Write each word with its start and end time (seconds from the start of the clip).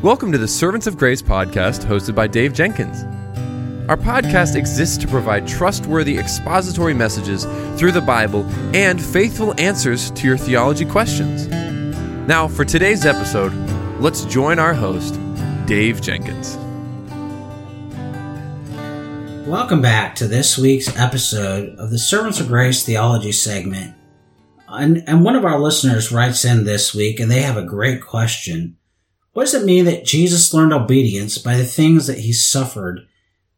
Welcome 0.00 0.30
to 0.30 0.38
the 0.38 0.46
Servants 0.46 0.86
of 0.86 0.96
Grace 0.96 1.20
podcast 1.20 1.84
hosted 1.84 2.14
by 2.14 2.28
Dave 2.28 2.52
Jenkins. 2.52 3.02
Our 3.90 3.96
podcast 3.96 4.54
exists 4.54 4.96
to 4.98 5.08
provide 5.08 5.48
trustworthy 5.48 6.16
expository 6.16 6.94
messages 6.94 7.46
through 7.76 7.90
the 7.90 8.00
Bible 8.00 8.44
and 8.72 9.02
faithful 9.02 9.60
answers 9.60 10.12
to 10.12 10.28
your 10.28 10.36
theology 10.36 10.84
questions. 10.84 11.48
Now, 12.28 12.46
for 12.46 12.64
today's 12.64 13.04
episode, 13.04 13.52
let's 13.98 14.24
join 14.26 14.60
our 14.60 14.72
host, 14.72 15.18
Dave 15.66 16.00
Jenkins. 16.00 16.56
Welcome 19.48 19.82
back 19.82 20.14
to 20.14 20.28
this 20.28 20.56
week's 20.56 20.96
episode 20.96 21.76
of 21.76 21.90
the 21.90 21.98
Servants 21.98 22.38
of 22.38 22.46
Grace 22.46 22.84
Theology 22.84 23.32
segment. 23.32 23.96
And, 24.68 25.02
and 25.08 25.24
one 25.24 25.34
of 25.34 25.44
our 25.44 25.58
listeners 25.58 26.12
writes 26.12 26.44
in 26.44 26.62
this 26.62 26.94
week 26.94 27.18
and 27.18 27.28
they 27.28 27.42
have 27.42 27.56
a 27.56 27.64
great 27.64 28.00
question. 28.00 28.77
What 29.38 29.44
does 29.44 29.54
it 29.54 29.64
mean 29.64 29.84
that 29.84 30.04
Jesus 30.04 30.52
learned 30.52 30.72
obedience 30.72 31.38
by 31.38 31.56
the 31.56 31.64
things 31.64 32.08
that 32.08 32.18
he 32.18 32.32
suffered, 32.32 33.06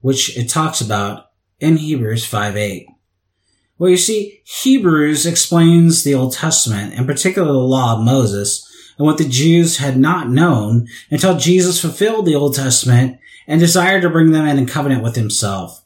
which 0.02 0.36
it 0.36 0.50
talks 0.50 0.82
about 0.82 1.30
in 1.58 1.78
Hebrews 1.78 2.26
5 2.26 2.54
8? 2.54 2.86
Well, 3.78 3.88
you 3.88 3.96
see, 3.96 4.42
Hebrews 4.44 5.24
explains 5.24 6.04
the 6.04 6.12
Old 6.12 6.34
Testament, 6.34 6.92
in 6.92 7.06
particular 7.06 7.50
the 7.50 7.58
law 7.58 7.96
of 7.96 8.04
Moses, 8.04 8.70
and 8.98 9.06
what 9.06 9.16
the 9.16 9.26
Jews 9.26 9.78
had 9.78 9.96
not 9.96 10.28
known 10.28 10.86
until 11.10 11.38
Jesus 11.38 11.80
fulfilled 11.80 12.26
the 12.26 12.34
Old 12.34 12.54
Testament 12.54 13.18
and 13.46 13.58
desired 13.58 14.02
to 14.02 14.10
bring 14.10 14.32
them 14.32 14.44
in 14.46 14.66
covenant 14.66 15.02
with 15.02 15.16
himself. 15.16 15.82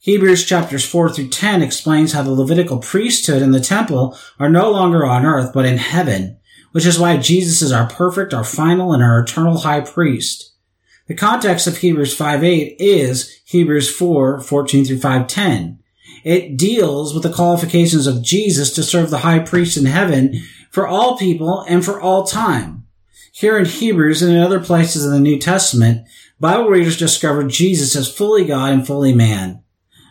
Hebrews 0.00 0.44
chapters 0.44 0.84
4 0.84 1.12
through 1.12 1.28
10 1.28 1.62
explains 1.62 2.14
how 2.14 2.24
the 2.24 2.32
Levitical 2.32 2.78
priesthood 2.78 3.42
and 3.42 3.54
the 3.54 3.60
temple 3.60 4.18
are 4.40 4.50
no 4.50 4.72
longer 4.72 5.06
on 5.06 5.24
earth, 5.24 5.52
but 5.54 5.66
in 5.66 5.78
heaven, 5.78 6.39
which 6.72 6.86
is 6.86 6.98
why 6.98 7.16
Jesus 7.16 7.62
is 7.62 7.72
our 7.72 7.88
perfect, 7.88 8.32
our 8.32 8.44
final, 8.44 8.92
and 8.92 9.02
our 9.02 9.20
eternal 9.20 9.58
high 9.58 9.80
priest. 9.80 10.52
The 11.08 11.14
context 11.14 11.66
of 11.66 11.78
Hebrews 11.78 12.16
5.8 12.16 12.76
is 12.78 13.40
Hebrews 13.44 13.94
4, 13.94 14.40
14 14.40 14.84
through 14.84 14.98
5.10. 14.98 15.78
It 16.22 16.56
deals 16.56 17.14
with 17.14 17.22
the 17.22 17.32
qualifications 17.32 18.06
of 18.06 18.22
Jesus 18.22 18.72
to 18.74 18.82
serve 18.82 19.10
the 19.10 19.18
high 19.18 19.40
priest 19.40 19.76
in 19.76 19.86
heaven 19.86 20.40
for 20.70 20.86
all 20.86 21.16
people 21.16 21.64
and 21.68 21.84
for 21.84 22.00
all 22.00 22.24
time. 22.24 22.86
Here 23.32 23.58
in 23.58 23.64
Hebrews 23.64 24.22
and 24.22 24.32
in 24.32 24.40
other 24.40 24.60
places 24.60 25.04
in 25.04 25.12
the 25.12 25.20
New 25.20 25.38
Testament, 25.38 26.06
Bible 26.38 26.68
readers 26.68 26.96
discover 26.96 27.44
Jesus 27.44 27.96
as 27.96 28.12
fully 28.12 28.44
God 28.44 28.72
and 28.72 28.86
fully 28.86 29.14
man. 29.14 29.62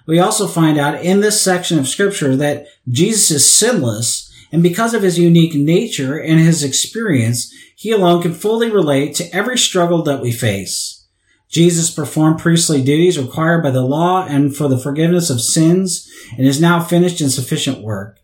We 0.06 0.20
also 0.20 0.48
find 0.48 0.78
out 0.78 1.04
in 1.04 1.20
this 1.22 1.42
section 1.42 1.78
of 1.78 1.88
scripture 1.88 2.36
that 2.36 2.68
Jesus 2.88 3.30
is 3.30 3.52
sinless 3.52 4.29
and 4.52 4.64
because 4.64 4.94
of 4.94 5.04
his 5.04 5.20
unique 5.20 5.54
nature 5.54 6.20
and 6.20 6.40
his 6.40 6.64
experience, 6.64 7.54
he 7.76 7.92
alone 7.92 8.22
can 8.22 8.34
fully 8.34 8.70
relate 8.70 9.16
to 9.16 9.36
every 9.36 9.58
struggle 9.58 10.02
that 10.04 10.22
we 10.22 10.32
face. 10.32 11.06
Jesus 11.50 11.90
performed 11.90 12.40
priestly 12.40 12.84
duties 12.84 13.18
required 13.18 13.64
by 13.64 13.72
the 13.72 13.82
law 13.82 14.26
and 14.26 14.56
for 14.56 14.68
the 14.68 14.78
forgiveness 14.78 15.30
of 15.30 15.42
sins 15.42 16.12
and 16.38 16.46
is 16.46 16.62
now 16.62 16.80
finished 16.80 17.22
in 17.22 17.30
sufficient 17.30 17.82
work. 17.82 18.20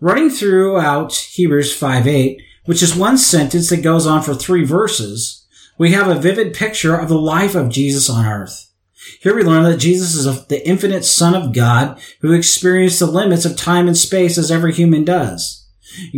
Running 0.00 0.30
throughout 0.30 1.14
Hebrews 1.14 1.74
5 1.74 2.06
8, 2.06 2.42
which 2.66 2.82
is 2.82 2.94
one 2.94 3.18
sentence 3.18 3.70
that 3.70 3.82
goes 3.82 4.06
on 4.06 4.22
for 4.22 4.34
three 4.34 4.64
verses, 4.64 5.46
we 5.78 5.92
have 5.92 6.08
a 6.08 6.20
vivid 6.20 6.54
picture 6.54 6.96
of 6.96 7.08
the 7.08 7.18
life 7.18 7.54
of 7.54 7.70
Jesus 7.70 8.10
on 8.10 8.26
earth. 8.26 8.69
Here 9.20 9.34
we 9.34 9.42
learn 9.42 9.64
that 9.64 9.78
Jesus 9.78 10.14
is 10.14 10.46
the 10.46 10.66
infinite 10.66 11.04
Son 11.04 11.34
of 11.34 11.54
God 11.54 12.00
who 12.20 12.32
experienced 12.32 12.98
the 12.98 13.06
limits 13.06 13.44
of 13.44 13.56
time 13.56 13.86
and 13.86 13.96
space 13.96 14.36
as 14.36 14.50
every 14.50 14.72
human 14.72 15.04
does. 15.04 15.68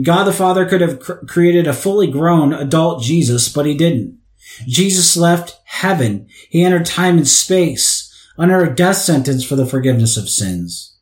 God 0.03 0.25
the 0.25 0.33
Father 0.33 0.67
could 0.67 0.81
have 0.81 1.01
cr- 1.01 1.25
created 1.27 1.67
a 1.67 1.73
fully 1.73 2.11
grown 2.11 2.53
adult 2.53 3.03
Jesus, 3.03 3.49
but 3.49 3.67
he 3.67 3.77
didn't. 3.77 4.19
Jesus 4.67 5.17
left 5.17 5.61
heaven. 5.65 6.27
He 6.51 6.65
entered 6.65 6.85
time 6.85 7.17
and 7.17 7.29
space 7.29 8.09
under 8.37 8.63
a 8.63 8.75
death 8.75 8.97
sentence 8.97 9.45
for 9.45 9.57
the 9.57 9.67
forgiveness 9.67 10.17
of 10.17 10.29
sins. 10.29 10.99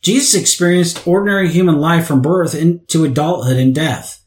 Jesus 0.00 0.40
experienced 0.40 1.06
ordinary 1.06 1.48
human 1.48 1.78
life 1.78 2.06
from 2.06 2.22
birth 2.22 2.54
into 2.54 3.04
adulthood 3.04 3.56
and 3.56 3.74
death. 3.74 4.24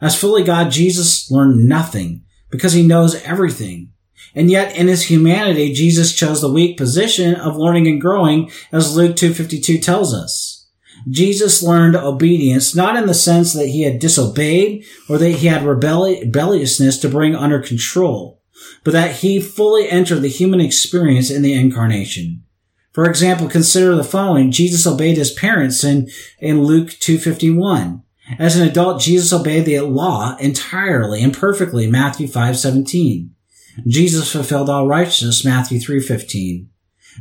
As 0.00 0.18
fully 0.18 0.44
God, 0.44 0.70
Jesus 0.70 1.30
learned 1.30 1.66
nothing 1.68 2.24
because 2.50 2.74
he 2.74 2.86
knows 2.86 3.20
everything. 3.22 3.93
And 4.34 4.50
yet 4.50 4.76
in 4.76 4.88
his 4.88 5.04
humanity, 5.04 5.72
Jesus 5.72 6.14
chose 6.14 6.40
the 6.40 6.52
weak 6.52 6.76
position 6.76 7.34
of 7.34 7.56
learning 7.56 7.86
and 7.86 8.00
growing 8.00 8.50
as 8.72 8.96
Luke 8.96 9.16
252 9.16 9.78
tells 9.78 10.12
us. 10.14 10.66
Jesus 11.08 11.62
learned 11.62 11.96
obedience 11.96 12.74
not 12.74 12.96
in 12.96 13.06
the 13.06 13.14
sense 13.14 13.52
that 13.52 13.68
he 13.68 13.82
had 13.82 13.98
disobeyed 13.98 14.84
or 15.08 15.18
that 15.18 15.30
he 15.30 15.46
had 15.46 15.64
rebelliousness 15.64 16.98
to 16.98 17.08
bring 17.08 17.34
under 17.34 17.60
control, 17.60 18.40
but 18.82 18.92
that 18.92 19.16
he 19.16 19.40
fully 19.40 19.88
entered 19.88 20.20
the 20.20 20.28
human 20.28 20.60
experience 20.60 21.30
in 21.30 21.42
the 21.42 21.52
incarnation. 21.52 22.42
For 22.92 23.04
example, 23.06 23.48
consider 23.48 23.96
the 23.96 24.04
following. 24.04 24.52
Jesus 24.52 24.86
obeyed 24.86 25.16
his 25.16 25.32
parents 25.32 25.82
in, 25.82 26.08
in 26.38 26.62
Luke 26.62 26.90
251. 26.90 28.02
As 28.38 28.56
an 28.56 28.66
adult, 28.66 29.02
Jesus 29.02 29.32
obeyed 29.32 29.66
the 29.66 29.80
law 29.80 30.36
entirely 30.38 31.22
and 31.22 31.34
perfectly, 31.34 31.86
Matthew 31.86 32.26
5:17. 32.26 33.30
Jesus 33.86 34.30
fulfilled 34.30 34.70
all 34.70 34.86
righteousness, 34.86 35.44
Matthew 35.44 35.78
3.15. 35.78 36.66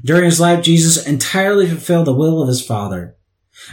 During 0.03 0.25
his 0.25 0.39
life, 0.39 0.63
Jesus 0.63 1.05
entirely 1.05 1.67
fulfilled 1.67 2.07
the 2.07 2.13
will 2.13 2.41
of 2.41 2.47
his 2.47 2.65
Father. 2.65 3.15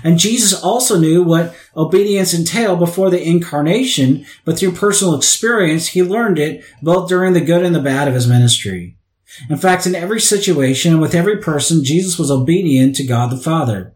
And 0.04 0.18
Jesus 0.18 0.52
also 0.52 0.98
knew 0.98 1.22
what 1.22 1.54
obedience 1.76 2.34
entailed 2.34 2.78
before 2.78 3.10
the 3.10 3.22
incarnation, 3.22 4.26
but 4.44 4.58
through 4.58 4.72
personal 4.72 5.14
experience, 5.14 5.88
he 5.88 6.02
learned 6.02 6.38
it 6.38 6.64
both 6.82 7.08
during 7.08 7.32
the 7.32 7.40
good 7.40 7.64
and 7.64 7.74
the 7.74 7.80
bad 7.80 8.06
of 8.06 8.14
his 8.14 8.28
ministry. 8.28 8.96
In 9.48 9.56
fact, 9.56 9.86
in 9.86 9.94
every 9.94 10.20
situation 10.20 10.92
and 10.92 11.00
with 11.00 11.14
every 11.14 11.38
person, 11.38 11.84
Jesus 11.84 12.19
was 12.19 12.30
obedient 12.30 12.96
to 12.96 13.04
God 13.04 13.30
the 13.30 13.36
Father. 13.36 13.94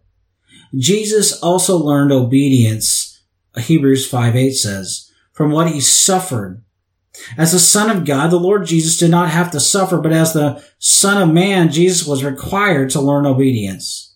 Jesus 0.77 1.39
also 1.41 1.77
learned 1.77 2.13
obedience, 2.13 3.23
Hebrews 3.57 4.09
5 4.09 4.35
8 4.35 4.51
says, 4.53 5.11
from 5.33 5.51
what 5.51 5.71
he 5.71 5.81
suffered 5.81 6.64
as 7.37 7.53
the 7.53 7.59
Son 7.59 7.91
of 7.91 8.05
God, 8.05 8.31
the 8.31 8.39
Lord 8.39 8.67
Jesus 8.67 8.97
did 8.97 9.11
not 9.11 9.31
have 9.31 9.51
to 9.53 9.61
suffer, 9.61 9.99
but 9.99 10.13
as 10.13 10.33
the 10.33 10.63
Son 10.79 11.21
of 11.21 11.33
Man, 11.33 11.71
Jesus 11.71 12.07
was 12.07 12.25
required 12.25 12.91
to 12.91 13.01
learn 13.01 13.27
obedience. 13.27 14.15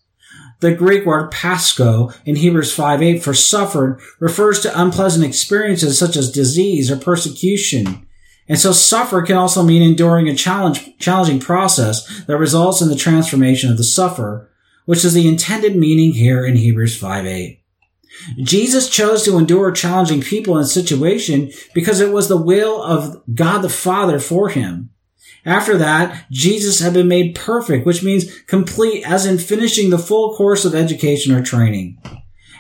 The 0.61 0.75
Greek 0.75 1.07
word 1.07 1.31
pascho 1.31 2.11
in 2.25 2.37
Hebrews 2.37 2.75
5 2.75 3.01
8 3.01 3.23
for 3.23 3.33
suffered 3.33 4.01
refers 4.19 4.61
to 4.61 4.81
unpleasant 4.81 5.25
experiences 5.25 5.99
such 5.99 6.17
as 6.17 6.33
disease 6.33 6.91
or 6.91 6.97
persecution. 6.97 8.07
And 8.49 8.59
so 8.59 8.73
suffer 8.73 9.23
can 9.23 9.37
also 9.37 9.63
mean 9.63 9.83
enduring 9.83 10.29
a 10.29 10.35
challenge, 10.35 10.99
challenging 10.99 11.39
process 11.39 12.25
that 12.25 12.39
results 12.39 12.81
in 12.81 12.89
the 12.89 12.97
transformation 12.97 13.71
of 13.71 13.77
the 13.77 13.85
sufferer, 13.85 14.51
which 14.87 15.05
is 15.05 15.15
the 15.15 15.29
intended 15.29 15.77
meaning 15.77 16.13
here 16.13 16.45
in 16.45 16.57
Hebrews 16.57 16.99
5 16.99 17.27
8. 17.27 17.63
Jesus 18.39 18.89
chose 18.89 19.25
to 19.25 19.39
endure 19.39 19.71
challenging 19.71 20.21
people 20.21 20.57
and 20.57 20.67
situation 20.67 21.51
because 21.75 22.01
it 22.01 22.13
was 22.13 22.29
the 22.29 22.37
will 22.41 22.83
of 22.83 23.23
God 23.35 23.63
the 23.63 23.69
Father 23.69 24.19
for 24.19 24.49
him. 24.49 24.91
After 25.45 25.79
that, 25.79 26.27
Jesus 26.31 26.81
had 26.81 26.93
been 26.93 27.09
made 27.09 27.35
perfect, 27.35 27.87
which 27.87 28.03
means 28.03 28.41
complete 28.43 29.05
as 29.07 29.25
in 29.25 29.39
finishing 29.39 29.91
the 29.91 29.99
full 29.99 30.37
course 30.37 30.65
of 30.65 30.75
education 30.75 31.35
or 31.35 31.43
training. 31.43 31.99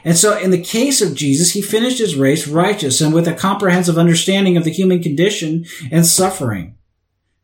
And 0.05 0.17
so 0.17 0.39
in 0.39 0.51
the 0.51 0.63
case 0.63 1.03
of 1.03 1.15
Jesus, 1.15 1.53
he 1.53 1.61
finished 1.61 1.99
his 1.99 2.17
race 2.17 2.47
righteous 2.47 3.01
and 3.01 3.13
with 3.13 3.27
a 3.27 3.35
comprehensive 3.35 3.99
understanding 3.99 4.57
of 4.57 4.65
the 4.65 4.71
human 4.71 5.03
condition 5.03 5.67
and 5.91 6.07
suffering. 6.07 6.77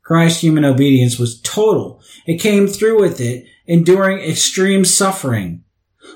Christ's 0.02 0.42
human 0.42 0.64
obedience 0.64 1.18
was 1.18 1.40
total. 1.40 2.00
It 2.26 2.40
came 2.40 2.66
through 2.66 3.00
with 3.00 3.20
it, 3.20 3.46
enduring 3.66 4.18
extreme 4.20 4.84
suffering. 4.84 5.64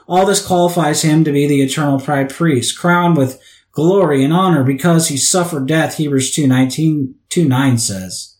All 0.06 0.26
this 0.26 0.44
qualifies 0.44 1.02
him 1.02 1.24
to 1.24 1.32
be 1.32 1.46
the 1.46 1.62
eternal 1.62 1.98
high 1.98 2.24
priest, 2.24 2.78
crowned 2.78 3.16
with 3.16 3.40
glory 3.72 4.24
and 4.24 4.32
honor 4.32 4.64
because 4.64 5.08
he 5.08 5.16
suffered 5.16 5.66
death, 5.66 5.96
Hebrews 5.96 6.34
2, 6.34 6.46
19, 6.46 7.14
2 7.28 7.48
9 7.48 7.78
says. 7.78 8.36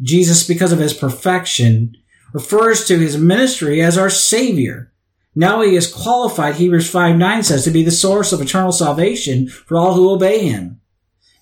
Jesus, 0.00 0.46
because 0.46 0.72
of 0.72 0.78
his 0.78 0.94
perfection, 0.94 1.96
refers 2.32 2.86
to 2.86 2.98
his 2.98 3.18
ministry 3.18 3.82
as 3.82 3.98
our 3.98 4.10
Savior. 4.10 4.92
Now 5.34 5.62
he 5.62 5.76
is 5.76 5.92
qualified, 5.92 6.56
Hebrews 6.56 6.88
5 6.90 7.16
9 7.16 7.42
says, 7.42 7.64
to 7.64 7.70
be 7.70 7.82
the 7.82 7.90
source 7.90 8.32
of 8.32 8.40
eternal 8.40 8.72
salvation 8.72 9.48
for 9.48 9.76
all 9.76 9.94
who 9.94 10.10
obey 10.10 10.46
him. 10.48 10.80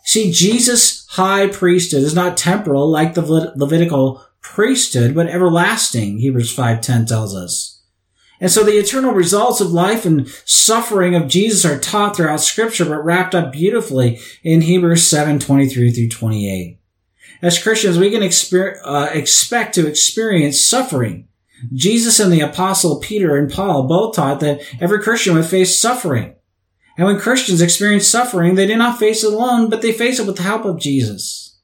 See, 0.04 0.32
Jesus' 0.32 1.06
high 1.10 1.48
priesthood 1.48 2.02
is 2.02 2.14
not 2.14 2.36
temporal 2.36 2.90
like 2.90 3.14
the 3.14 3.52
Levitical 3.56 4.24
priesthood, 4.40 5.14
but 5.14 5.28
everlasting, 5.28 6.18
Hebrews 6.18 6.54
5.10 6.56 7.06
tells 7.06 7.34
us. 7.36 7.77
And 8.40 8.50
so 8.50 8.62
the 8.62 8.78
eternal 8.78 9.12
results 9.12 9.60
of 9.60 9.72
life 9.72 10.04
and 10.04 10.28
suffering 10.44 11.14
of 11.14 11.28
Jesus 11.28 11.64
are 11.64 11.78
taught 11.78 12.16
throughout 12.16 12.40
scripture, 12.40 12.84
but 12.84 13.04
wrapped 13.04 13.34
up 13.34 13.52
beautifully 13.52 14.20
in 14.42 14.60
Hebrews 14.60 15.06
7, 15.06 15.38
23 15.38 15.90
through 15.90 16.08
28. 16.08 16.78
As 17.42 17.62
Christians, 17.62 17.98
we 17.98 18.10
can 18.10 18.22
exper- 18.22 18.78
uh, 18.84 19.10
expect 19.12 19.74
to 19.74 19.86
experience 19.86 20.60
suffering. 20.60 21.26
Jesus 21.72 22.20
and 22.20 22.32
the 22.32 22.40
apostle 22.40 23.00
Peter 23.00 23.36
and 23.36 23.50
Paul 23.50 23.88
both 23.88 24.14
taught 24.14 24.40
that 24.40 24.60
every 24.80 25.00
Christian 25.00 25.34
would 25.34 25.46
face 25.46 25.78
suffering. 25.78 26.34
And 26.96 27.06
when 27.06 27.18
Christians 27.18 27.60
experience 27.60 28.08
suffering, 28.08 28.54
they 28.54 28.66
do 28.66 28.76
not 28.76 28.98
face 28.98 29.22
it 29.22 29.32
alone, 29.32 29.70
but 29.70 29.82
they 29.82 29.92
face 29.92 30.18
it 30.18 30.26
with 30.26 30.36
the 30.36 30.42
help 30.42 30.64
of 30.64 30.80
Jesus. 30.80 31.56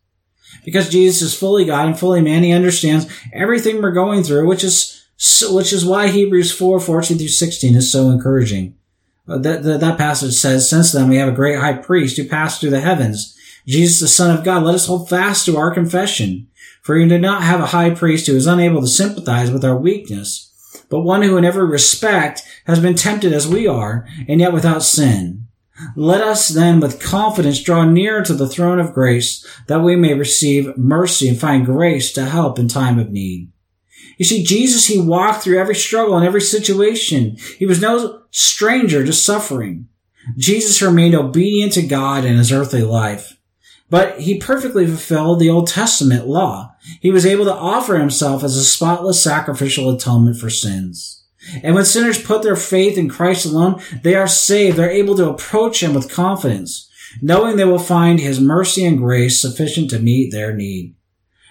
Because 0.65 0.89
Jesus 0.89 1.23
is 1.23 1.39
fully 1.39 1.65
God 1.65 1.87
and 1.87 1.99
fully 1.99 2.23
man, 2.23 2.43
he 2.43 2.53
understands 2.53 3.07
everything 3.33 3.83
we're 3.83 3.93
going 3.93 4.23
through, 4.23 4.49
which 4.49 4.65
is 4.65 5.04
which 5.51 5.73
is 5.73 5.85
why 5.85 6.09
Hebrews 6.09 6.53
4, 6.53 6.81
14 6.81 7.19
through 7.19 7.29
16 7.29 7.77
is 7.77 7.91
so 7.91 8.11
encouraging. 8.11 8.77
Uh, 9.27 9.39
that, 9.39 9.63
that, 9.63 9.81
that 9.81 9.99
passage 9.99 10.35
says, 10.35 10.69
Since 10.69 10.93
then 10.93 11.09
we 11.09 11.17
have 11.17 11.29
a 11.29 11.33
great 11.37 11.59
high 11.59 11.75
priest 11.75 12.17
who 12.17 12.29
passed 12.29 12.61
through 12.61 12.71
the 12.71 12.81
heavens, 12.81 13.37
Jesus 13.67 14.01
the 14.01 14.09
Son 14.09 14.37
of 14.37 14.45
God. 14.45 14.63
Let 14.63 14.75
us 14.75 14.87
hold 14.87 15.09
fast 15.09 15.47
to 15.47 15.57
our 15.57 15.73
confession. 15.73 16.49
For 16.83 16.97
we 16.97 17.09
do 17.09 17.19
not 17.19 17.43
have 17.43 17.61
a 17.61 17.67
high 17.67 17.91
priest 17.95 18.27
who 18.27 18.37
is 18.37 18.47
unable 18.47 18.83
to 18.83 18.87
sympathize 18.87 19.51
with 19.51 19.65
our 19.65 19.77
weakness, 19.77 20.53
but 20.91 21.01
one 21.01 21.23
who 21.23 21.39
in 21.39 21.45
every 21.45 21.65
respect 21.65 22.43
has 22.67 22.79
been 22.79 22.95
tempted 22.95 23.33
as 23.33 23.49
we 23.49 23.67
are, 23.67 24.07
and 24.29 24.39
yet 24.39 24.53
without 24.53 24.83
sin. 24.83 25.47
Let 25.97 26.21
us 26.21 26.49
then 26.49 26.81
with 26.81 27.03
confidence 27.03 27.63
draw 27.63 27.85
near 27.85 28.23
to 28.23 28.35
the 28.35 28.49
throne 28.49 28.79
of 28.79 28.93
grace 28.93 29.45
that 29.67 29.81
we 29.81 29.97
may 29.97 30.13
receive 30.13 30.77
mercy 30.77 31.27
and 31.27 31.41
find 31.41 31.65
grace 31.65 32.13
to 32.13 32.27
help 32.27 32.59
in 32.59 32.69
time 32.69 32.99
of 32.99 33.11
need. 33.11 33.51
You 34.17 34.25
see, 34.25 34.45
Jesus, 34.45 34.87
he 34.87 35.01
walked 35.01 35.43
through 35.43 35.59
every 35.59 35.75
struggle 35.75 36.17
and 36.17 36.27
every 36.27 36.41
situation. 36.41 37.37
He 37.59 37.67
was 37.67 37.81
no 37.81 38.23
stranger 38.31 39.05
to 39.05 39.13
suffering. 39.13 39.89
Jesus 40.37 40.81
remained 40.81 41.15
obedient 41.15 41.73
to 41.75 41.83
God 41.83 42.25
in 42.25 42.37
his 42.37 42.53
earthly 42.53 42.83
life. 42.83 43.37
But 43.91 44.21
he 44.21 44.39
perfectly 44.39 44.87
fulfilled 44.87 45.39
the 45.39 45.51
Old 45.51 45.69
Testament 45.69 46.27
law. 46.27 46.75
He 47.01 47.11
was 47.11 47.27
able 47.27 47.45
to 47.45 47.55
offer 47.55 47.99
himself 47.99 48.43
as 48.43 48.57
a 48.57 48.65
spotless 48.65 49.23
sacrificial 49.23 49.91
atonement 49.91 50.39
for 50.39 50.51
sins. 50.51 51.23
And 51.63 51.75
when 51.75 51.85
sinners 51.85 52.23
put 52.23 52.43
their 52.43 52.57
faith 52.57 52.97
in 52.97 53.09
Christ 53.09 53.45
alone, 53.45 53.81
they 54.03 54.15
are 54.15 54.27
saved. 54.27 54.77
They're 54.77 54.91
able 54.91 55.15
to 55.17 55.29
approach 55.29 55.83
him 55.83 55.93
with 55.93 56.11
confidence, 56.11 56.91
knowing 57.21 57.57
they 57.57 57.67
will 57.67 57.79
find 57.79 58.19
his 58.19 58.41
mercy 58.41 58.85
and 58.85 58.99
grace 58.99 59.41
sufficient 59.41 59.91
to 59.91 59.99
meet 59.99 60.33
their 60.33 60.55
need. 60.55 60.95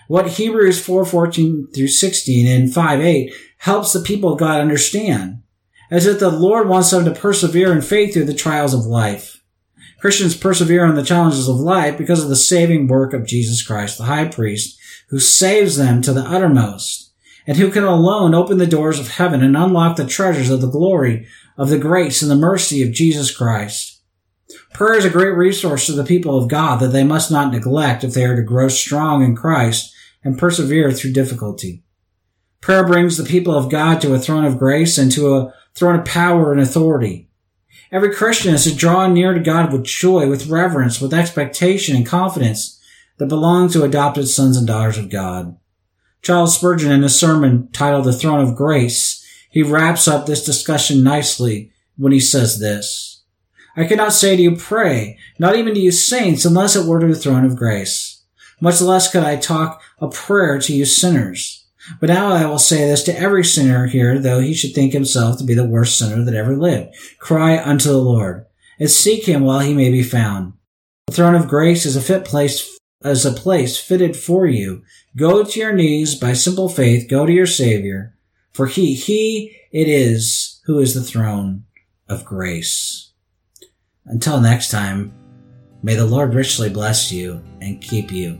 What 0.07 0.27
Hebrews 0.27 0.81
4:14 0.81 1.67
through 1.73 1.87
16 1.87 2.47
and 2.47 2.73
5:8 2.73 3.31
helps 3.59 3.93
the 3.93 4.01
people 4.01 4.33
of 4.33 4.39
God 4.39 4.59
understand 4.59 5.39
is 5.89 6.05
that 6.05 6.19
the 6.19 6.31
Lord 6.31 6.67
wants 6.67 6.91
them 6.91 7.05
to 7.05 7.11
persevere 7.11 7.71
in 7.71 7.81
faith 7.81 8.13
through 8.13 8.25
the 8.25 8.33
trials 8.33 8.73
of 8.73 8.85
life. 8.85 9.41
Christians 9.99 10.35
persevere 10.35 10.85
in 10.85 10.95
the 10.95 11.03
challenges 11.03 11.47
of 11.47 11.55
life 11.55 11.97
because 11.97 12.21
of 12.21 12.29
the 12.29 12.35
saving 12.35 12.87
work 12.87 13.13
of 13.13 13.25
Jesus 13.25 13.61
Christ, 13.63 13.97
the 13.97 14.05
high 14.05 14.27
priest, 14.27 14.77
who 15.09 15.19
saves 15.19 15.77
them 15.77 16.01
to 16.01 16.11
the 16.11 16.23
uttermost, 16.23 17.11
and 17.47 17.57
who 17.57 17.71
can 17.71 17.83
alone 17.85 18.33
open 18.33 18.57
the 18.57 18.67
doors 18.67 18.99
of 18.99 19.11
heaven 19.11 19.41
and 19.41 19.55
unlock 19.55 19.95
the 19.95 20.05
treasures 20.05 20.49
of 20.49 20.59
the 20.59 20.69
glory 20.69 21.25
of 21.57 21.69
the 21.69 21.77
grace 21.77 22.21
and 22.21 22.29
the 22.29 22.35
mercy 22.35 22.83
of 22.83 22.91
Jesus 22.91 23.35
Christ. 23.35 24.01
Prayer 24.73 24.97
is 24.97 25.05
a 25.05 25.09
great 25.09 25.37
resource 25.37 25.85
to 25.85 25.93
the 25.93 26.03
people 26.03 26.37
of 26.37 26.49
God 26.49 26.79
that 26.81 26.89
they 26.89 27.03
must 27.03 27.31
not 27.31 27.53
neglect 27.53 28.03
if 28.03 28.13
they 28.13 28.25
are 28.25 28.35
to 28.35 28.41
grow 28.41 28.67
strong 28.67 29.23
in 29.23 29.35
Christ 29.35 29.92
and 30.23 30.37
persevere 30.37 30.91
through 30.91 31.13
difficulty. 31.13 31.83
Prayer 32.61 32.85
brings 32.85 33.17
the 33.17 33.23
people 33.23 33.53
of 33.53 33.69
God 33.69 33.99
to 34.01 34.13
a 34.13 34.19
throne 34.19 34.45
of 34.45 34.57
grace 34.57 34.97
and 34.97 35.11
to 35.11 35.35
a 35.35 35.53
throne 35.75 35.99
of 35.99 36.05
power 36.05 36.51
and 36.51 36.61
authority. 36.61 37.27
Every 37.91 38.13
Christian 38.13 38.53
is 38.53 38.63
to 38.63 38.75
draw 38.75 39.07
near 39.07 39.33
to 39.33 39.39
God 39.39 39.71
with 39.71 39.83
joy, 39.83 40.29
with 40.29 40.47
reverence, 40.47 41.01
with 41.01 41.13
expectation 41.13 41.95
and 41.95 42.05
confidence 42.05 42.79
that 43.17 43.27
belong 43.27 43.69
to 43.69 43.83
adopted 43.83 44.27
sons 44.27 44.57
and 44.57 44.65
daughters 44.65 44.97
of 44.97 45.09
God. 45.09 45.57
Charles 46.21 46.55
Spurgeon 46.55 46.91
in 46.91 47.03
a 47.03 47.09
sermon 47.09 47.67
titled 47.73 48.05
The 48.05 48.13
Throne 48.13 48.39
of 48.39 48.55
Grace, 48.55 49.19
he 49.49 49.61
wraps 49.61 50.07
up 50.07 50.25
this 50.25 50.43
discussion 50.43 51.03
nicely 51.03 51.71
when 51.97 52.11
he 52.11 52.19
says 52.19 52.59
this. 52.59 53.21
I 53.75 53.85
cannot 53.85 54.13
say 54.13 54.35
to 54.35 54.41
you 54.41 54.55
pray, 54.55 55.17
not 55.37 55.55
even 55.55 55.73
to 55.73 55.79
you 55.79 55.91
saints, 55.91 56.45
unless 56.45 56.75
it 56.75 56.87
were 56.87 56.99
to 56.99 57.07
the 57.07 57.15
throne 57.15 57.45
of 57.45 57.55
grace. 57.55 58.12
Much 58.63 58.79
less 58.79 59.11
could 59.11 59.25
I 59.25 59.35
talk 59.35 59.81
a 59.99 60.07
prayer 60.07 60.57
to 60.57 60.73
you 60.73 60.85
sinners. 60.85 61.67
But 61.99 62.07
now 62.07 62.31
I 62.31 62.45
will 62.45 62.59
say 62.59 62.87
this 62.87 63.03
to 63.03 63.19
every 63.19 63.43
sinner 63.43 63.87
here, 63.87 64.17
though 64.17 64.39
he 64.39 64.53
should 64.53 64.73
think 64.73 64.93
himself 64.93 65.37
to 65.37 65.43
be 65.43 65.53
the 65.53 65.65
worst 65.65 65.99
sinner 65.99 66.23
that 66.23 66.33
ever 66.33 66.55
lived. 66.55 66.95
Cry 67.19 67.61
unto 67.61 67.89
the 67.89 67.97
Lord, 67.97 68.45
and 68.79 68.89
seek 68.89 69.25
him 69.25 69.41
while 69.41 69.59
he 69.59 69.73
may 69.73 69.91
be 69.91 70.01
found. 70.01 70.53
The 71.07 71.13
throne 71.13 71.35
of 71.35 71.49
grace 71.49 71.85
is 71.85 71.97
a 71.97 72.01
fit 72.01 72.23
place, 72.23 72.79
as 73.03 73.25
a 73.25 73.33
place 73.33 73.77
fitted 73.77 74.15
for 74.15 74.47
you. 74.47 74.83
Go 75.17 75.43
to 75.43 75.59
your 75.59 75.73
knees 75.73 76.15
by 76.15 76.31
simple 76.31 76.69
faith, 76.69 77.09
go 77.09 77.25
to 77.25 77.33
your 77.33 77.45
Savior, 77.45 78.15
for 78.53 78.67
he, 78.67 78.93
he 78.93 79.57
it 79.73 79.89
is 79.89 80.61
who 80.67 80.79
is 80.79 80.93
the 80.93 81.03
throne 81.03 81.65
of 82.07 82.23
grace. 82.23 83.11
Until 84.05 84.39
next 84.39 84.71
time, 84.71 85.11
may 85.81 85.95
the 85.95 86.05
Lord 86.05 86.33
richly 86.33 86.69
bless 86.69 87.11
you 87.11 87.43
and 87.59 87.81
keep 87.81 88.09
you 88.09 88.39